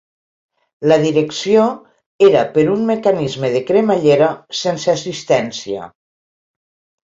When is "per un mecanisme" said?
2.57-3.53